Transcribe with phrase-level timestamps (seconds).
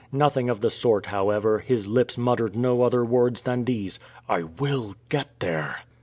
[0.11, 4.95] Nothing of the sort, however; his lips muttered no other words than these: "I will
[5.09, 5.75] get there!"